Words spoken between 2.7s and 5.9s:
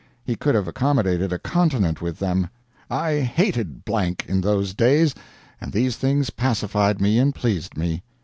I hated in those days, and